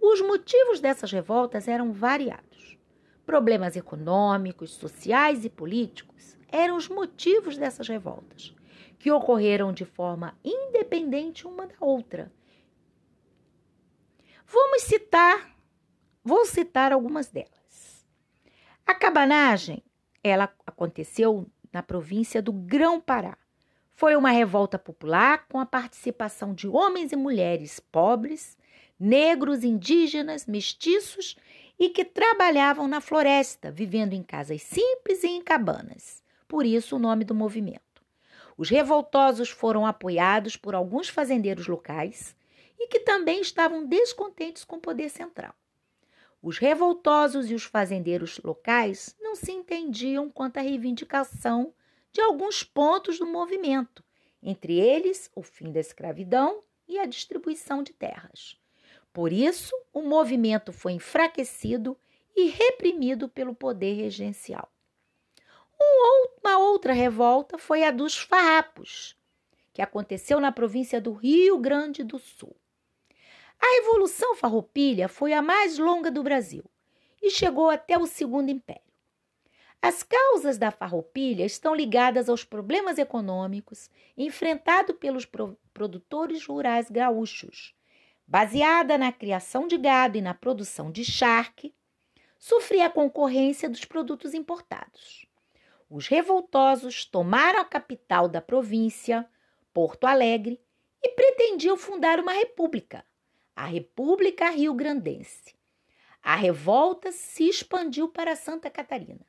[0.00, 2.76] Os motivos dessas revoltas eram variados.
[3.24, 8.54] Problemas econômicos, sociais e políticos eram os motivos dessas revoltas,
[8.98, 12.32] que ocorreram de forma independente uma da outra.
[14.46, 15.54] Vamos citar,
[16.24, 17.57] vou citar algumas delas.
[18.88, 19.82] A cabanagem,
[20.24, 23.36] ela aconteceu na província do Grão-Pará.
[23.92, 28.56] Foi uma revolta popular com a participação de homens e mulheres pobres,
[28.98, 31.36] negros, indígenas, mestiços
[31.78, 36.22] e que trabalhavam na floresta, vivendo em casas simples e em cabanas.
[36.48, 38.02] Por isso o nome do movimento.
[38.56, 42.34] Os revoltosos foram apoiados por alguns fazendeiros locais
[42.80, 45.54] e que também estavam descontentes com o poder central.
[46.40, 51.74] Os revoltosos e os fazendeiros locais não se entendiam quanto à reivindicação
[52.12, 54.04] de alguns pontos do movimento,
[54.42, 58.56] entre eles o fim da escravidão e a distribuição de terras.
[59.12, 61.98] Por isso, o movimento foi enfraquecido
[62.36, 64.70] e reprimido pelo poder regencial.
[66.40, 69.16] Uma outra revolta foi a dos farrapos,
[69.72, 72.56] que aconteceu na província do Rio Grande do Sul.
[73.60, 76.64] A Revolução Farroupilha foi a mais longa do Brasil
[77.22, 78.82] e chegou até o Segundo Império.
[79.80, 85.24] As causas da farroupilha estão ligadas aos problemas econômicos enfrentados pelos
[85.72, 87.74] produtores rurais gaúchos.
[88.26, 91.72] Baseada na criação de gado e na produção de charque,
[92.38, 95.26] sofria a concorrência dos produtos importados.
[95.88, 99.28] Os revoltosos tomaram a capital da província,
[99.72, 100.60] Porto Alegre,
[101.02, 103.04] e pretendiam fundar uma república,
[103.58, 105.56] a República Rio-Grandense.
[106.22, 109.26] A revolta se expandiu para Santa Catarina.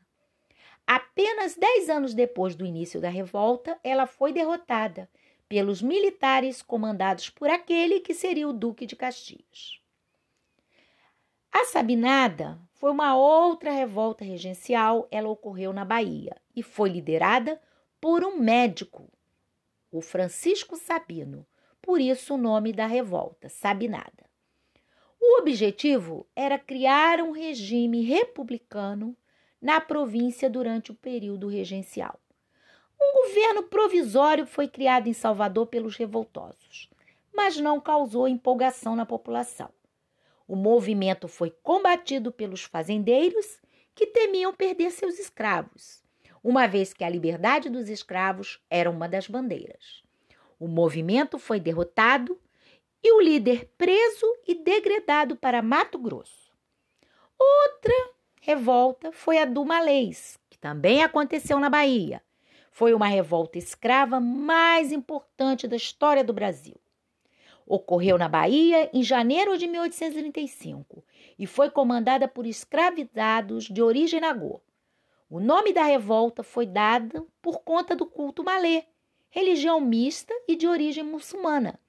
[0.86, 5.10] Apenas dez anos depois do início da revolta, ela foi derrotada
[5.48, 9.82] pelos militares comandados por aquele que seria o Duque de Caxias.
[11.52, 17.60] A Sabinada foi uma outra revolta regencial, ela ocorreu na Bahia e foi liderada
[18.00, 19.12] por um médico,
[19.92, 21.48] o Francisco Sabino,
[21.82, 24.30] por isso o nome da revolta, Sabinada.
[25.20, 29.16] O objetivo era criar um regime republicano
[29.62, 32.20] na província durante o período regencial.
[33.00, 36.90] Um governo provisório foi criado em Salvador pelos revoltosos,
[37.34, 39.70] mas não causou empolgação na população.
[40.48, 43.62] O movimento foi combatido pelos fazendeiros
[43.94, 46.02] que temiam perder seus escravos,
[46.44, 50.02] uma vez que a liberdade dos escravos era uma das bandeiras.
[50.60, 52.38] O movimento foi derrotado
[53.02, 56.52] e o líder preso e degradado para Mato Grosso.
[57.40, 57.94] Outra
[58.42, 62.22] revolta foi a do Malês, que também aconteceu na Bahia.
[62.72, 66.76] Foi uma revolta escrava mais importante da história do Brasil.
[67.66, 71.06] Ocorreu na Bahia em janeiro de 1835
[71.38, 74.62] e foi comandada por escravizados de origem nagô.
[75.30, 78.84] O nome da revolta foi dado por conta do culto malê,
[79.30, 81.80] religião mista e de origem muçulmana,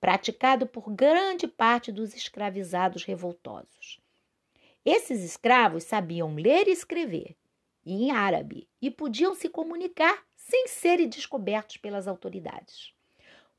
[0.00, 4.00] praticado por grande parte dos escravizados revoltosos.
[4.84, 7.36] Esses escravos sabiam ler e escrever,
[7.84, 12.92] e em árabe, e podiam se comunicar sem serem descobertos pelas autoridades.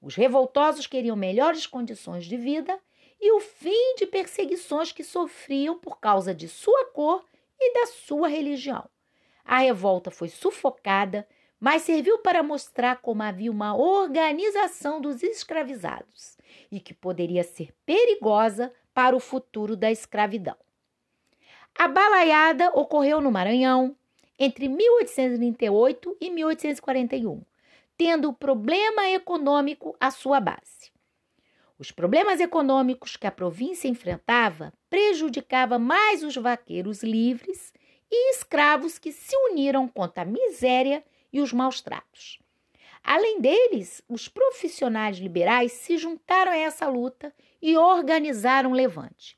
[0.02, 2.80] Os revoltosos queriam melhores condições de vida
[3.20, 7.26] e o fim de perseguições que sofriam por causa de sua cor
[7.60, 8.88] e da sua religião.
[9.44, 11.28] A revolta foi sufocada,
[11.60, 16.38] mas serviu para mostrar como havia uma organização dos escravizados
[16.72, 20.56] e que poderia ser perigosa para o futuro da escravidão.
[21.78, 23.96] A balaiada ocorreu no Maranhão
[24.40, 27.44] entre 1838 e 1841
[27.98, 30.92] tendo o problema econômico à sua base.
[31.80, 37.74] Os problemas econômicos que a província enfrentava prejudicavam mais os vaqueiros livres
[38.10, 42.40] e escravos que se uniram contra a miséria e os maus tratos.
[43.04, 49.38] Além deles, os profissionais liberais se juntaram a essa luta e organizaram um levante.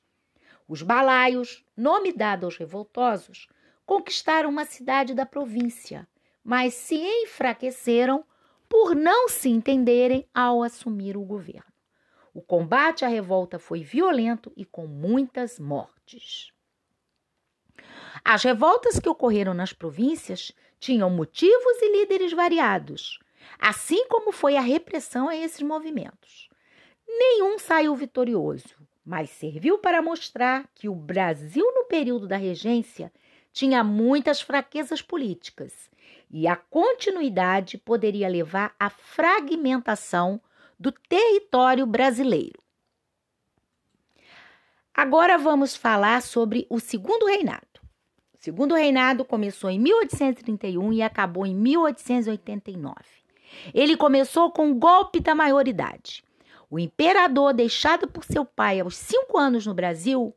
[0.67, 3.47] Os balaios, nome dado aos revoltosos,
[3.85, 6.07] conquistaram uma cidade da província,
[6.43, 8.23] mas se enfraqueceram
[8.67, 11.73] por não se entenderem ao assumir o governo.
[12.33, 16.51] O combate à revolta foi violento e com muitas mortes.
[18.23, 23.19] As revoltas que ocorreram nas províncias tinham motivos e líderes variados,
[23.59, 26.49] assim como foi a repressão a esses movimentos.
[27.07, 28.75] Nenhum saiu vitorioso,
[29.05, 33.11] mas serviu para mostrar que o Brasil, no período da regência,
[33.51, 35.89] tinha muitas fraquezas políticas
[36.29, 40.39] e a continuidade poderia levar à fragmentação
[40.79, 42.61] do território brasileiro.
[44.93, 47.68] Agora vamos falar sobre o segundo reinado.
[48.39, 52.95] Segundo reinado começou em 1831 e acabou em 1889.
[53.73, 56.23] Ele começou com o golpe da maioridade.
[56.69, 60.33] O imperador, deixado por seu pai aos cinco anos no Brasil,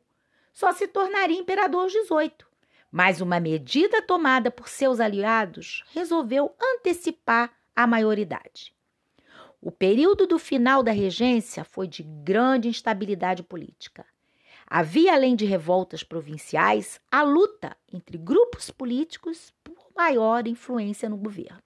[0.51, 2.45] só se tornaria imperador aos 18.
[2.91, 8.75] Mas uma medida tomada por seus aliados resolveu antecipar a maioridade.
[9.61, 14.05] O período do final da regência foi de grande instabilidade política.
[14.75, 21.61] Havia, além de revoltas provinciais, a luta entre grupos políticos por maior influência no governo.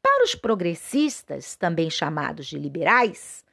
[0.00, 3.44] Para os progressistas, também chamados de liberais,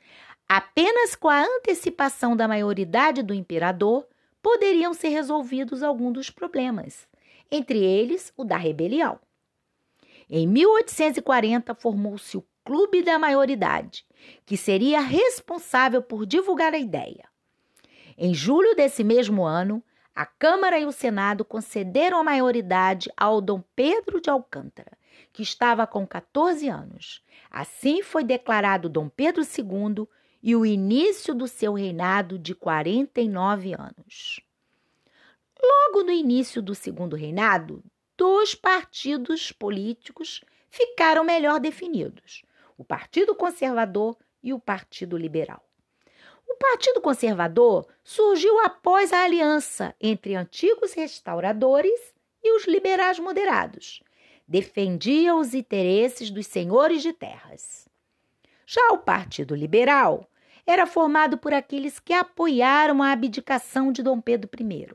[0.47, 4.07] apenas com a antecipação da maioridade do imperador
[4.41, 7.05] poderiam ser resolvidos alguns dos problemas,
[7.51, 9.19] entre eles o da rebelião.
[10.29, 14.05] Em 1840 formou-se o Clube da Maioridade,
[14.45, 17.30] que seria responsável por divulgar a ideia.
[18.17, 19.83] Em julho desse mesmo ano,
[20.13, 24.97] a Câmara e o Senado concederam a maioridade ao Dom Pedro de Alcântara,
[25.31, 27.23] que estava com 14 anos.
[27.49, 30.07] Assim foi declarado Dom Pedro II
[30.43, 34.41] e o início do seu reinado de 49 anos.
[35.63, 37.83] Logo no início do segundo reinado,
[38.17, 42.41] dois partidos políticos ficaram melhor definidos:
[42.77, 45.70] o Partido Conservador e o Partido Liberal.
[46.51, 54.03] O Partido Conservador surgiu após a aliança entre antigos restauradores e os liberais moderados.
[54.45, 57.87] Defendia os interesses dos senhores de terras.
[58.65, 60.29] Já o Partido Liberal
[60.67, 64.89] era formado por aqueles que apoiaram a abdicação de Dom Pedro I.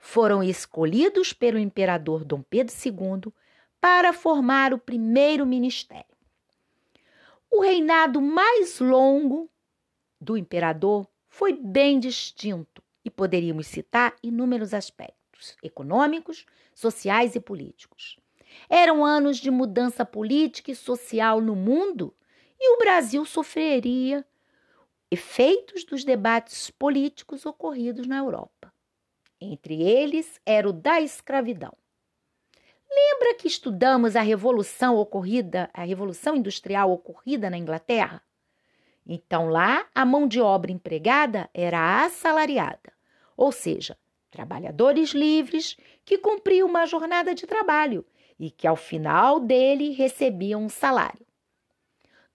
[0.00, 3.32] Foram escolhidos pelo imperador Dom Pedro II
[3.80, 6.04] para formar o primeiro ministério.
[7.48, 9.48] O reinado mais longo
[10.20, 16.44] do imperador foi bem distinto e poderíamos citar inúmeros aspectos econômicos,
[16.74, 18.18] sociais e políticos.
[18.68, 22.14] Eram anos de mudança política e social no mundo
[22.58, 24.26] e o Brasil sofreria
[25.10, 28.72] efeitos dos debates políticos ocorridos na Europa.
[29.40, 31.72] Entre eles era o da escravidão.
[32.90, 38.22] Lembra que estudamos a revolução ocorrida, a revolução industrial ocorrida na Inglaterra?
[39.08, 42.92] Então lá a mão de obra empregada era assalariada,
[43.34, 43.96] ou seja,
[44.30, 48.04] trabalhadores livres que cumpriam uma jornada de trabalho
[48.38, 51.26] e que ao final dele recebiam um salário.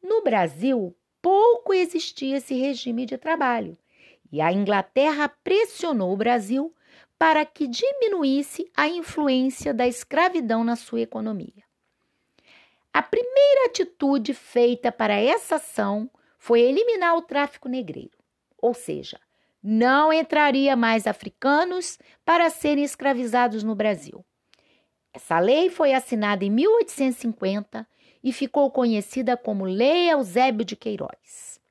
[0.01, 3.77] No Brasil, pouco existia esse regime de trabalho
[4.31, 6.73] e a Inglaterra pressionou o Brasil
[7.19, 11.63] para que diminuísse a influência da escravidão na sua economia.
[12.91, 16.09] A primeira atitude feita para essa ação
[16.43, 18.17] foi eliminar o tráfico negreiro,
[18.57, 19.17] ou seja,
[19.63, 24.25] não entraria mais africanos para serem escravizados no Brasil.
[25.13, 27.87] Essa lei foi assinada em 1850
[28.21, 31.61] e ficou conhecida como Lei Eusébio de Queiroz.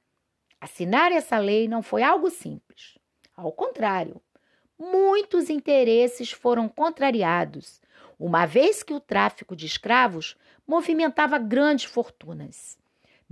[0.59, 2.97] Assinar essa lei não foi algo simples.
[3.37, 4.23] Ao contrário,
[4.79, 7.79] muitos interesses foram contrariados,
[8.19, 10.35] uma vez que o tráfico de escravos
[10.67, 12.81] movimentava grandes fortunas.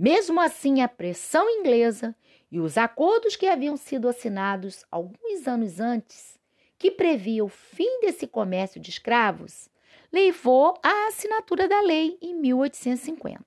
[0.01, 2.15] Mesmo assim, a pressão inglesa
[2.51, 6.39] e os acordos que haviam sido assinados alguns anos antes,
[6.75, 9.69] que previa o fim desse comércio de escravos,
[10.11, 13.45] levou à assinatura da lei em 1850.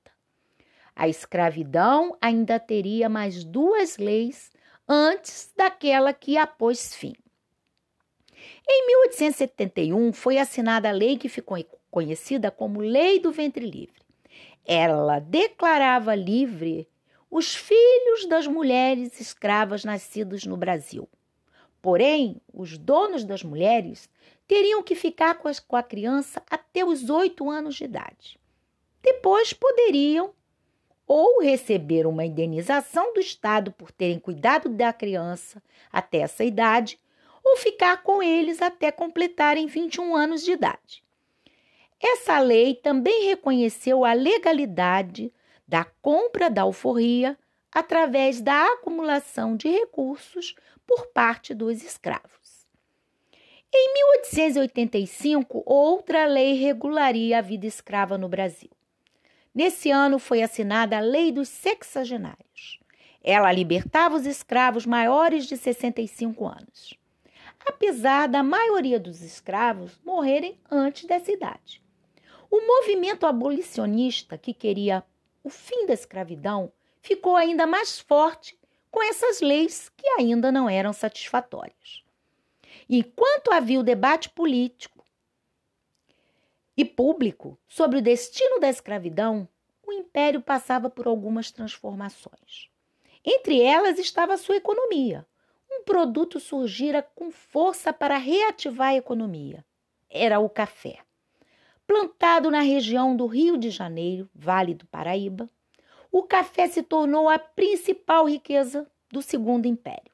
[0.95, 4.53] A escravidão ainda teria mais duas leis
[4.89, 7.15] antes daquela que a pôs fim.
[8.69, 11.59] Em 1871 foi assinada a lei que ficou
[11.91, 14.04] conhecida como Lei do Ventre Livre.
[14.65, 16.89] Ela declarava livre
[17.31, 21.09] os filhos das mulheres escravas nascidos no Brasil.
[21.83, 24.09] Porém, os donos das mulheres
[24.49, 28.39] teriam que ficar com, a criança até os oito anos de idade.
[29.03, 30.33] Depois poderiam
[31.07, 35.63] ou receber uma indenização do Estado por terem cuidado da criança
[35.93, 36.99] até essa idade,
[37.43, 41.04] ou ficar com eles até completarem 21 anos de idade.
[42.07, 45.33] Essa lei também reconheceu a legalidade
[45.67, 47.39] da compra da alforria
[47.73, 50.55] através da acumulação de recursos
[50.87, 52.69] por parte dos escravos.
[53.73, 58.71] Em 1885, outra lei regularia a vida escrava no Brasil.
[59.55, 62.79] Nesse ano foi assinada a Lei dos Sexagenários.
[63.23, 66.99] Ela libertava os escravos maiores de 65 anos,
[67.65, 71.84] apesar da maioria dos escravos morrerem antes dessa idade.
[72.57, 75.03] O movimento abolicionista que queria
[75.43, 78.57] o fim da escravidão ficou ainda mais forte
[78.93, 82.05] com essas leis que ainda não eram satisfatórias.
[82.89, 85.05] Enquanto havia o debate político
[86.77, 89.49] e público sobre o destino da escravidão,
[89.85, 92.71] o império passava por algumas transformações.
[93.25, 95.27] Entre elas estava a sua economia.
[95.69, 99.65] Um produto surgira com força para reativar a economia.
[100.09, 101.01] Era o café.
[101.87, 105.49] Plantado na região do Rio de Janeiro, Vale do Paraíba,
[106.11, 110.13] o café se tornou a principal riqueza do Segundo Império.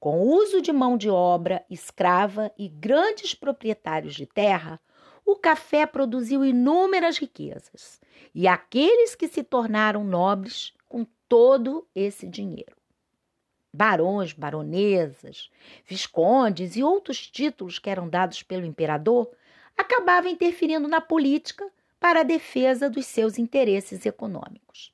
[0.00, 4.80] Com o uso de mão de obra escrava e grandes proprietários de terra,
[5.24, 8.00] o café produziu inúmeras riquezas,
[8.34, 12.76] e aqueles que se tornaram nobres com todo esse dinheiro.
[13.72, 15.48] Barões, baronesas,
[15.86, 19.30] viscondes e outros títulos que eram dados pelo imperador
[19.76, 21.68] acabavam interferindo na política
[21.98, 24.92] para a defesa dos seus interesses econômicos.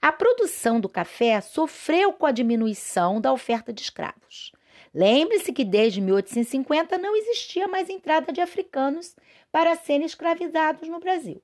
[0.00, 4.52] A produção do café sofreu com a diminuição da oferta de escravos.
[4.94, 9.14] Lembre-se que desde 1850 não existia mais entrada de africanos
[9.52, 11.42] para serem escravizados no Brasil.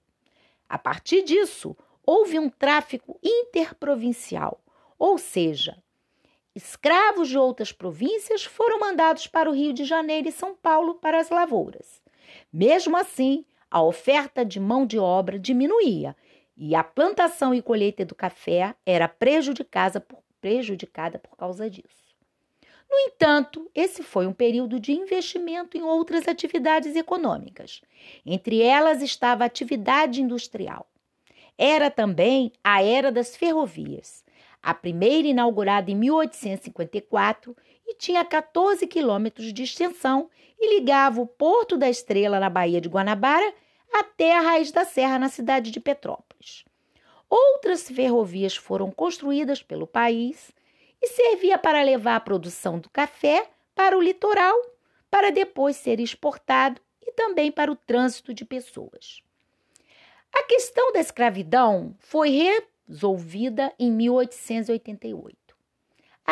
[0.69, 4.61] A partir disso, houve um tráfico interprovincial,
[4.99, 5.77] ou seja,
[6.55, 11.21] escravos de outras províncias foram mandados para o Rio de Janeiro e São Paulo para
[11.21, 12.02] as lavouras.
[12.53, 16.15] Mesmo assim, a oferta de mão de obra diminuía
[16.57, 22.03] e a plantação e colheita do café era prejudicada por, prejudicada por causa disso.
[22.91, 27.81] No entanto, esse foi um período de investimento em outras atividades econômicas.
[28.27, 30.87] Entre elas estava a atividade industrial.
[31.57, 34.23] Era também a era das ferrovias,
[34.63, 41.77] a primeira inaugurada em 1854 e tinha 14 quilômetros de extensão e ligava o Porto
[41.77, 43.53] da Estrela, na Baía de Guanabara,
[43.93, 46.65] até a raiz da serra na cidade de Petrópolis.
[47.29, 50.53] Outras ferrovias foram construídas pelo país
[51.01, 54.55] e servia para levar a produção do café para o litoral,
[55.11, 59.23] para depois ser exportado e também para o trânsito de pessoas.
[60.33, 62.31] A questão da escravidão foi
[62.89, 65.42] resolvida em 1888.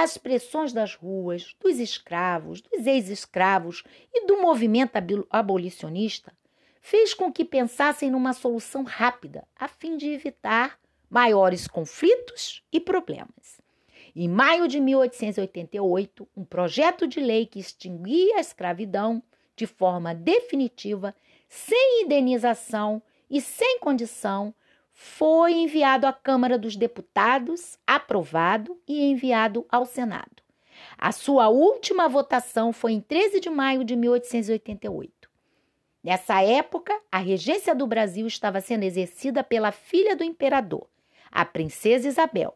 [0.03, 4.93] As pressões das ruas, dos escravos, dos ex-escravos e do movimento
[5.29, 6.33] abolicionista
[6.81, 10.81] fez com que pensassem numa solução rápida, a fim de evitar
[11.11, 13.61] maiores conflitos e problemas.
[14.17, 19.23] Em maio de 1888, um projeto de lei que extinguia a escravidão
[19.55, 21.15] de forma definitiva,
[21.47, 24.55] sem indenização e sem condição,
[25.03, 30.43] foi enviado à Câmara dos Deputados, aprovado e enviado ao Senado.
[30.99, 35.31] A sua última votação foi em 13 de maio de 1888.
[36.05, 40.87] Nessa época, a regência do Brasil estava sendo exercida pela filha do imperador,
[41.33, 42.55] a princesa Isabel,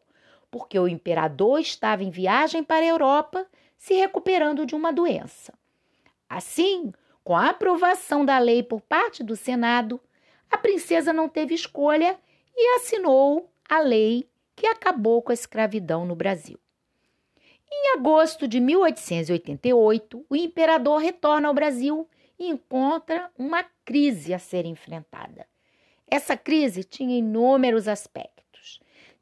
[0.50, 3.46] porque o imperador estava em viagem para a Europa,
[3.78, 5.54] se recuperando de uma doença.
[6.28, 6.92] Assim,
[7.24, 9.98] com a aprovação da lei por parte do Senado,
[10.50, 12.18] a princesa não teve escolha
[12.56, 16.58] e assinou a lei que acabou com a escravidão no Brasil.
[17.70, 24.64] Em agosto de 1888, o imperador retorna ao Brasil e encontra uma crise a ser
[24.64, 25.46] enfrentada.
[26.08, 28.34] Essa crise tinha inúmeros aspectos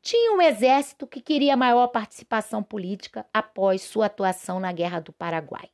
[0.02, 5.70] tinha um exército que queria maior participação política após sua atuação na Guerra do Paraguai.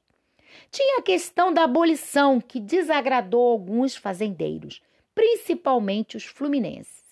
[0.71, 4.83] Tinha a questão da abolição, que desagradou alguns fazendeiros,
[5.15, 7.03] principalmente os fluminenses,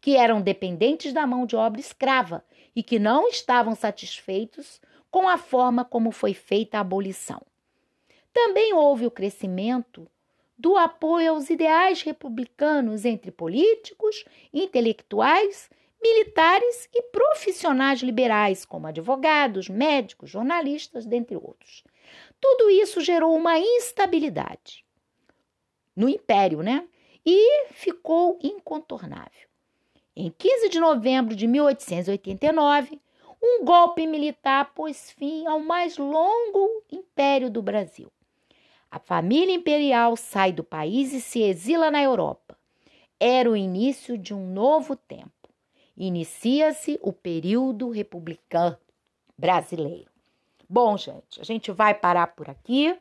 [0.00, 4.80] que eram dependentes da mão de obra escrava e que não estavam satisfeitos
[5.10, 7.40] com a forma como foi feita a abolição.
[8.32, 10.10] Também houve o crescimento
[10.58, 15.70] do apoio aos ideais republicanos entre políticos, intelectuais
[16.04, 21.82] militares e profissionais liberais, como advogados, médicos, jornalistas, dentre outros.
[22.38, 24.84] Tudo isso gerou uma instabilidade
[25.96, 26.86] no império, né?
[27.24, 29.48] E ficou incontornável.
[30.16, 33.00] Em 15 de novembro de 1889,
[33.42, 38.10] um golpe militar pôs fim ao mais longo império do Brasil.
[38.90, 42.56] A família imperial sai do país e se exila na Europa.
[43.18, 45.34] Era o início de um novo tempo
[45.96, 48.76] inicia-se o período republicano
[49.38, 50.10] brasileiro.
[50.68, 52.96] Bom, gente, a gente vai parar por aqui,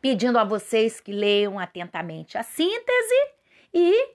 [0.00, 3.14] pedindo a vocês que leiam atentamente a síntese
[3.72, 4.14] e